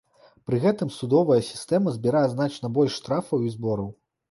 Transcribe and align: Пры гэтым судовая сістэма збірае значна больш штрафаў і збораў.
Пры 0.49 0.59
гэтым 0.63 0.89
судовая 0.95 1.37
сістэма 1.51 1.95
збірае 1.99 2.25
значна 2.33 2.73
больш 2.81 2.99
штрафаў 3.03 3.47
і 3.49 3.55
збораў. 3.57 3.89